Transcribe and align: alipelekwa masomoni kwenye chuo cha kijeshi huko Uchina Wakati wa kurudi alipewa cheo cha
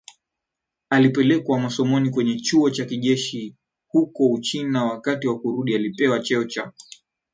alipelekwa 0.89 1.59
masomoni 1.59 2.09
kwenye 2.09 2.35
chuo 2.39 2.69
cha 2.69 2.85
kijeshi 2.85 3.55
huko 3.87 4.29
Uchina 4.29 4.85
Wakati 4.85 5.27
wa 5.27 5.39
kurudi 5.39 5.75
alipewa 5.75 6.19
cheo 6.19 6.43
cha 6.43 6.73